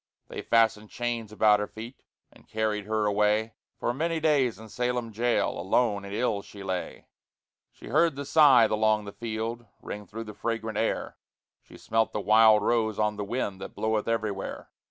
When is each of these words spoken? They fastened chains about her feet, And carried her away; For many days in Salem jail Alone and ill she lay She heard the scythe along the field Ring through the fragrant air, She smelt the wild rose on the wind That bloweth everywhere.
They 0.29 0.41
fastened 0.41 0.89
chains 0.89 1.31
about 1.31 1.59
her 1.59 1.67
feet, 1.67 2.01
And 2.31 2.47
carried 2.49 2.85
her 2.85 3.05
away; 3.05 3.53
For 3.79 3.93
many 3.93 4.19
days 4.19 4.57
in 4.57 4.67
Salem 4.69 5.11
jail 5.11 5.49
Alone 5.49 6.05
and 6.05 6.11
ill 6.11 6.41
she 6.41 6.63
lay 6.63 7.05
She 7.71 7.89
heard 7.89 8.15
the 8.15 8.25
scythe 8.25 8.71
along 8.71 9.05
the 9.05 9.11
field 9.13 9.67
Ring 9.79 10.07
through 10.07 10.23
the 10.23 10.33
fragrant 10.33 10.79
air, 10.79 11.17
She 11.61 11.77
smelt 11.77 12.13
the 12.13 12.19
wild 12.19 12.63
rose 12.63 12.97
on 12.97 13.15
the 13.15 13.23
wind 13.23 13.61
That 13.61 13.75
bloweth 13.75 14.07
everywhere. 14.07 14.71